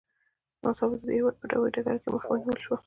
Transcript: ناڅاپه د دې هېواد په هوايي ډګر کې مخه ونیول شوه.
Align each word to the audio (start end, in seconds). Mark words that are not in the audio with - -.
ناڅاپه 0.61 0.95
د 0.99 1.01
دې 1.07 1.13
هېواد 1.19 1.35
په 1.41 1.45
هوايي 1.53 1.71
ډګر 1.75 1.95
کې 2.01 2.07
مخه 2.13 2.27
ونیول 2.29 2.59
شوه. 2.65 2.77